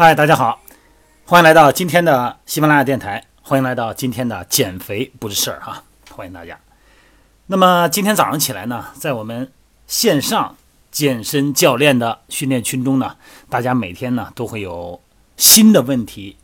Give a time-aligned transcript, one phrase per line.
[0.00, 0.60] 嗨，大家好，
[1.24, 5.82] 欢迎来到今天的喜马拉雅电台，欢迎来到今天的减肥不是事儿哈，
[6.12, 6.56] 欢迎大家。
[7.48, 9.50] 那么今天早上起来呢，在我们
[9.88, 10.54] 线上
[10.92, 13.16] 健身教练的训练群中呢，
[13.50, 15.00] 大家每天呢都会有
[15.36, 16.36] 新的问题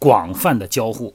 [0.00, 1.14] 广泛的交互。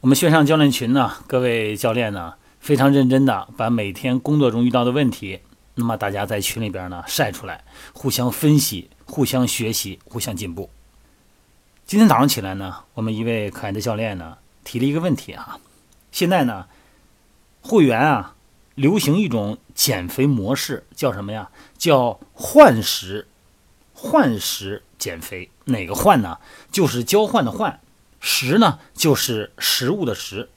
[0.00, 5.38] 我们线上教练群呢，各位教练呢非常认真的把每天工作中遇到的问题，
[5.76, 10.68] 那么大家在群里边呢晒出来，互相分析、互相学习、互相进步。
[11.90, 15.58] 今天早上起来呢，我们一位可爱的教练呢提了一个问题啊。
[16.12, 16.68] 现在呢，
[17.62, 18.36] 会员啊
[18.76, 21.50] 流行一种减肥模式，叫什么呀？
[21.76, 23.26] 叫换食，
[23.92, 25.50] 换食减肥。
[25.64, 26.38] 哪个换呢？
[26.70, 27.80] 就是交换的换，
[28.20, 30.48] 食呢就是食物的食。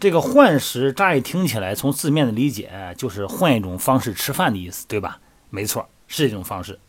[0.00, 5.20] 这个换食乍一听起来，从字面的理解就是换一种方式吃饭的意思，对吧？
[5.50, 6.80] 没错，是这种方式。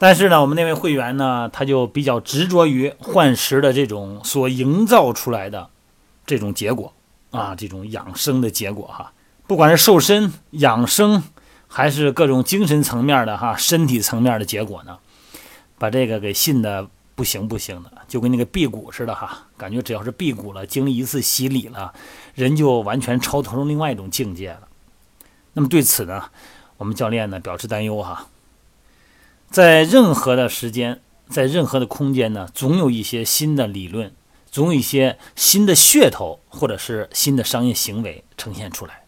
[0.00, 5.68] 但是呢，我们那位会员呢，他就比较执着于换食的这种所营造出来的
[6.24, 6.92] 这种结果
[7.32, 9.12] 啊，这种养生的结果哈。
[9.48, 11.24] 不管是瘦身、养生，
[11.66, 14.98] 还是各种精神层面的哈、身体层面的结果呢，
[15.78, 21.92] 把这个给信的不行不行的，就跟那个辟谷似的哈，感觉只要是辟谷了，经历一次洗礼了，
[22.36, 24.68] 人就完全超脱另外一种境界了。
[25.54, 26.26] 那么对此呢，
[26.76, 28.28] 我们教练呢表示担忧哈。
[29.50, 34.12] 在任何的时间，在任何的空间呢，总有一些新的理论，
[34.50, 39.04] 总有一些新的噱头，或者是新的商业行为呈现出来。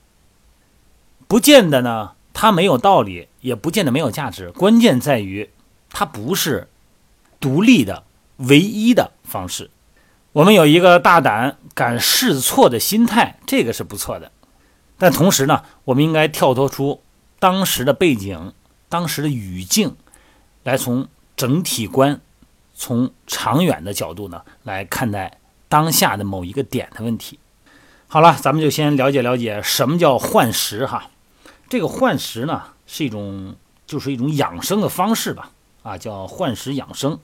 [1.29, 4.51] 不见得呢，它没有道理，也不见得没有价值。
[4.51, 5.51] 关键在于，
[5.91, 6.69] 它不是
[7.39, 8.05] 独立的、
[8.39, 9.71] 唯一的方式。
[10.33, 14.33] 我们有一个大胆、敢试错的心态，这个是不错的。
[14.97, 17.03] 但同时呢，我们应该跳脱出
[17.39, 18.55] 当时的背景、
[18.89, 19.97] 当时的语境。
[20.65, 22.21] 来从整体观、
[22.75, 25.39] 从长远的角度呢来看待
[25.69, 27.39] 当下的某一个点的问题。
[28.09, 31.11] 好了，咱们就先了解了解什么叫换食哈。
[31.69, 33.55] 这个换食呢是一种
[33.87, 37.19] 就是一种养生的方式吧，啊叫换食养生。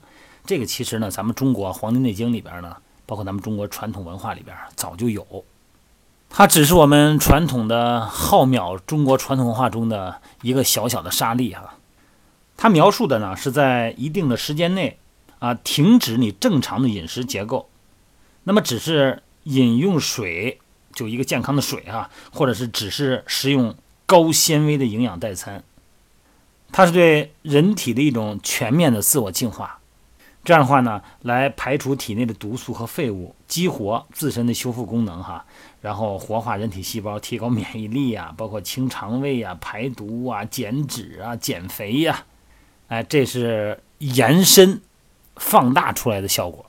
[0.45, 5.43] 这个其实呢咱们中国《黄帝内经》里边呢，包括咱们中国传统文化里边早就有，
[6.29, 11.75] 它只是我们传统的浩渺中国传统文化中的一个小小的沙粒哈。
[12.57, 14.97] 它描述的呢，是在一定的时间内，
[15.37, 17.69] 啊，停止你正常的饮食结构，
[18.45, 20.59] 那么只是饮用水，
[20.91, 23.75] 就一个健康的水啊，或者是只是食用
[24.07, 25.63] 高纤维的营养代餐，
[26.71, 29.79] 它是对人体的一种全面的自我净化，
[30.43, 35.45] 这样的话呢，来排除体内的毒素和废物，激活自身的修复功能哈，
[35.81, 42.25] 然后活化人体细胞，提高免疫力呀，包括清肠胃呀、排毒啊、减脂啊、减肥呀。
[42.87, 44.81] 哎，这是延伸、
[45.35, 46.65] 放大出来的效果。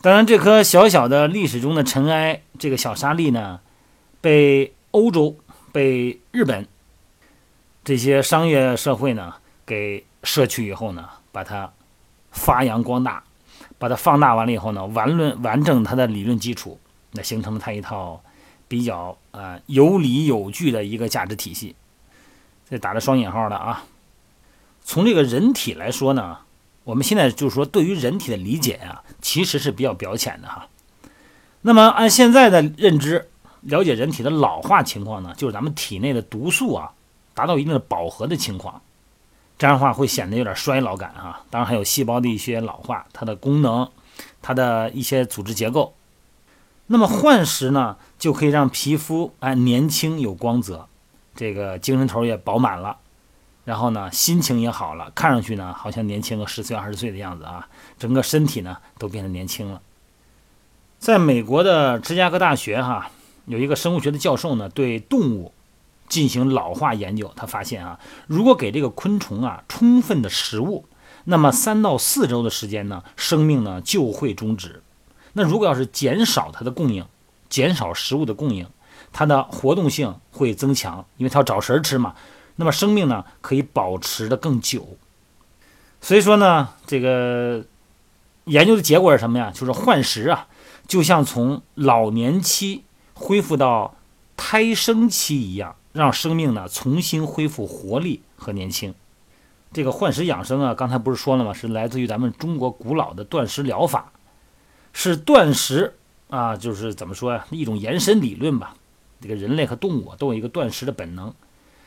[0.00, 3.60] 当然，这颗小小的历史中的尘埃，这个小沙粒呢，
[4.20, 5.36] 被欧洲、
[5.72, 6.66] 被日本
[7.82, 9.34] 这些商业社会呢
[9.66, 11.72] 给摄取以后呢，把它
[12.30, 13.24] 发扬光大，
[13.78, 16.78] 把它放大完了以后呢，完论完整它的理论基础，
[17.12, 18.22] 那形成了它一套
[18.68, 21.74] 比较啊有理有据的一个价值体系。
[22.68, 23.84] 这打了双引号的啊。
[24.84, 26.38] 从这个人体来说呢，
[26.84, 30.68] 我们现在就是说，对于人体的理解呀，其实是比较表浅的哈。
[31.62, 33.30] 那么按现在的认知，
[33.62, 36.92] 了解人体的老化情况呢，就是咱们体内的毒素啊
[37.32, 38.82] 达到一定的饱和的情况，
[39.56, 41.40] 这样的话会显得有点衰老感啊。
[41.48, 43.88] 当然还有细胞的一些老化，它的功能，
[44.42, 45.94] 它的一些组织结构。
[46.88, 50.86] 那么换食呢，就可以让皮肤哎年轻有光泽，
[51.34, 52.98] 这个精神头也饱满了。
[53.64, 59.80] 然后呢，心情也好了，看上去呢，好像年轻个十岁二十岁的样子啊，整个身体呢都变得年轻了。
[60.98, 63.10] 在美国的芝加哥大学哈，
[63.46, 65.52] 有一个生物学的教授呢，对动物
[66.08, 70.84] 进行老化研究，他发现啊，如果给这个昆虫啊充分的食物，
[71.24, 74.82] 那么三到四周的时间呢，生命呢就会终止。
[75.32, 77.06] 那如果要是减少它的供应，
[77.48, 78.66] 减少食物的供应，
[79.12, 82.14] 它的活动性会增强，因为它要找食儿吃嘛。
[82.56, 84.96] 那么生命呢可以保持的更久，
[86.00, 87.64] 所以说呢，这个
[88.44, 89.50] 研究的结果是什么呀？
[89.54, 90.46] 就是换食啊，
[90.86, 92.84] 就像从老年期
[93.14, 93.96] 恢复到
[94.36, 98.94] 胎生期一样，让生命呢重新恢复活力和年轻。
[99.72, 101.52] 这个换食养生啊，刚才不是说了吗？
[101.52, 104.12] 是来自于咱们中国古老的断食疗法，
[104.92, 105.94] 是断食
[106.28, 107.44] 啊，就是怎么说呀？
[107.50, 108.76] 一种延伸理论吧。
[109.20, 111.34] 这个人类和动物都有一个断食的本能。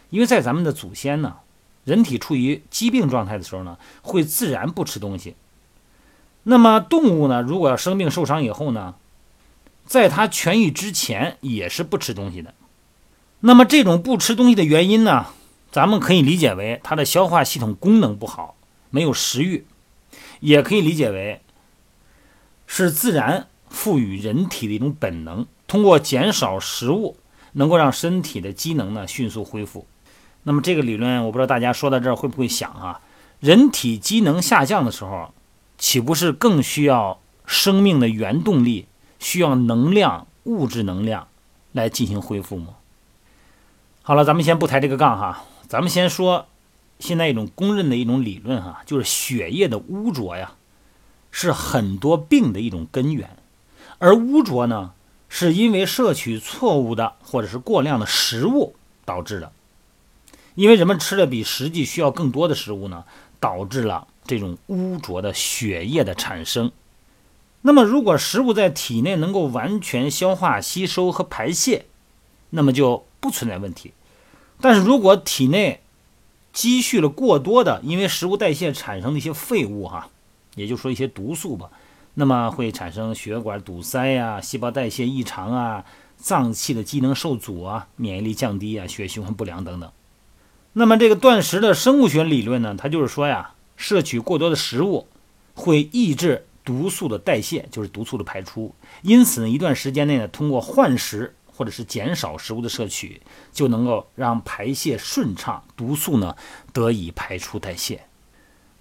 [0.09, 1.37] 因为在咱们的祖先呢，
[1.83, 5.35] 人体处于疾病状态的时候呢，会自然不吃东西。
[6.43, 8.95] 那么动物呢，如果要生病受伤以后呢，
[9.85, 12.53] 在它痊愈之前也是不吃东西的。
[13.41, 15.27] 那么这种不吃东西的原因呢，
[15.71, 18.55] 咱们可以理解为它的消化系统功能不好，
[18.89, 19.65] 没有食欲，
[20.39, 21.41] 也可以理解为
[22.65, 27.17] 是自然赋予人体的一种本能，通过减少食物，
[27.53, 29.85] 能够让身体的机能呢迅速恢复。
[30.47, 33.01] 那么这个理论，我不知道大家说到这儿会不会想啊？
[33.41, 35.33] 人体机能下降的时候，
[35.77, 38.87] 岂不是更需要生命的原动力，
[39.19, 41.27] 需要能量、物质能量
[41.73, 42.75] 来进行恢复吗？
[44.01, 46.45] 好了，咱们先不抬这个杠哈，咱们先说
[46.97, 50.53] 现在一种公认的一种理论哈，就是血液的污浊呀，
[51.29, 53.31] 是很多病的一种根源。
[53.97, 54.93] 而污浊呢，
[55.27, 58.73] 是因为摄取错误的或者是过量的食物
[59.03, 59.51] 导致的。
[60.57, 63.03] 因为人们吃的比实际需要更多的食物呢，
[63.39, 66.71] 导致了这种污浊的血液的产生。
[67.61, 71.85] 那么，如果食物在体内能够完全消化吸收和排泄，
[72.49, 73.93] 那么就不存在问题。
[74.59, 75.81] 但是如果体内
[76.51, 80.09] 积蓄了过多的因为食物代谢产生的一些废物哈，
[80.55, 81.69] 也就说一些毒素吧，
[82.15, 89.91] 那么会产生血管堵塞呀、细胞代谢异常啊、脏器的机能受阻啊、免疫力降低啊、血循环不良等等。
[90.77, 95.07] 那么这个断食的生物学理论呢，它就是说呀，摄取过多的食物
[95.55, 98.73] 会抑制毒素的代谢，就是毒素的排出。
[99.01, 101.33] 因此呢，一段时间内呢，通过换食。
[101.57, 103.19] 或者是减少食物的摄取，
[103.51, 106.35] 就能够让排泄顺畅，毒素呢
[106.71, 108.03] 得以排出代谢。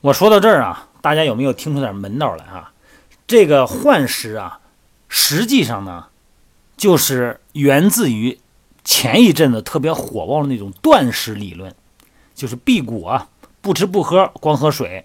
[0.02, 2.74] 我说到这儿啊，大家有没有听出点门道来啊？
[3.26, 4.60] 这个换食啊，
[5.08, 6.08] 实际上呢，
[6.76, 8.38] 就是源自于
[8.84, 11.74] 前一阵子特别火爆的那种断食理论，
[12.36, 13.26] 就是辟谷啊，
[13.60, 15.04] 不吃不喝，光喝水。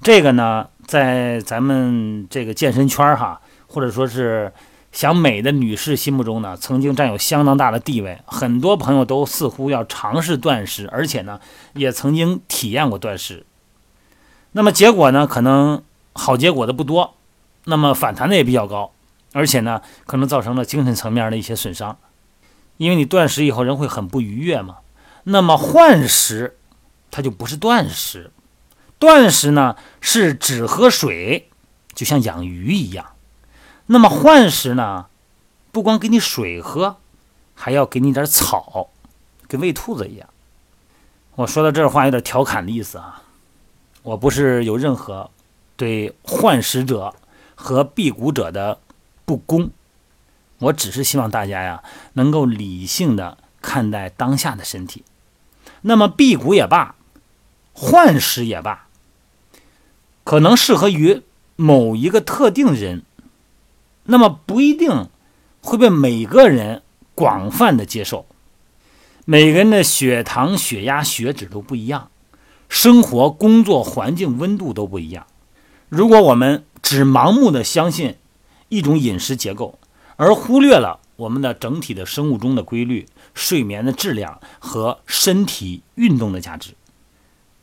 [0.00, 4.52] 这个呢，在咱们这个健身圈哈，或者说是。
[4.90, 8.18] 想美的女士心目中呢，曾经占有相当大的地位。
[8.24, 11.38] 很多朋友都似乎要尝试断食，而且呢，
[11.74, 13.44] 也曾经体验过断食。
[14.52, 15.82] 那么结果呢，可能
[16.14, 17.14] 好结果的不多，
[17.64, 18.90] 那么反弹的也比较高，
[19.34, 21.98] 而且呢，可能造成了精神层面的一些损伤。
[22.78, 24.76] 因为你断食以后人会很不愉悦嘛。
[25.24, 26.56] 那么换食，
[27.10, 28.30] 它就不是断食。
[28.98, 31.48] 断食呢，是只喝水，
[31.94, 33.12] 就像养鱼一样。
[33.86, 35.06] 那么换食呢，
[35.70, 36.96] 不光给你水喝，
[37.54, 38.90] 还要给你点草，
[39.46, 40.28] 跟喂兔子一样。
[41.36, 43.22] 我说到这话有点调侃的意思啊，
[44.02, 45.30] 我不是有任何
[45.76, 47.14] 对换食者
[47.54, 48.80] 和辟谷者的
[49.24, 49.70] 不公，
[50.58, 51.84] 我只是希望大家呀
[52.14, 55.04] 能够理性的看待当下的身体。
[55.82, 56.96] 那么辟谷也罢，
[57.80, 58.88] 换食也罢，
[60.24, 61.22] 可能适合于
[61.54, 63.04] 某一个特定人。
[64.02, 65.08] 那么不一定
[65.60, 66.82] 会被每个人
[67.14, 68.26] 广泛的接受，
[69.24, 72.10] 每个人的血糖、血压、血脂都不一样，
[72.68, 75.28] 生活、工作环境、温度都不一样。
[75.88, 78.16] 如果我们只盲目的相信
[78.68, 79.78] 一种饮食结构，
[80.16, 86.74] 而忽略了我们的整体的生物钟的规律、睡眠的质量和身体运动的价值，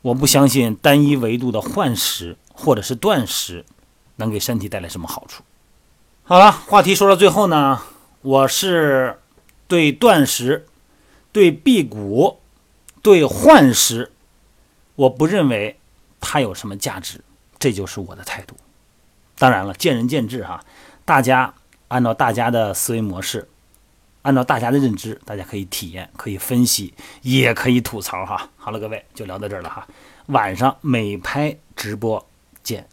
[0.06, 3.64] 我不相信单一维度的换食或者是断食
[4.16, 5.42] 能给身体带来什么好处。
[6.22, 7.82] 好了，话题说到最后呢，
[8.22, 9.18] 我是
[9.66, 10.68] 对断食、
[11.32, 12.38] 对辟谷、
[13.02, 14.12] 对换食，
[14.94, 15.76] 我不认为
[16.20, 17.20] 它有什么价值，
[17.58, 18.54] 这就是我的态度。
[19.36, 20.64] 当然了，见仁见智哈，
[21.04, 21.52] 大家
[21.88, 23.48] 按照大家的思维模式，
[24.26, 26.92] 按照大家的认知，大家可以体验，可以分析，
[27.22, 28.50] 也可以吐槽哈。
[28.56, 29.86] 好了，各位就聊到这儿了哈，
[30.26, 32.28] 晚上美拍直播
[32.60, 32.88] 见。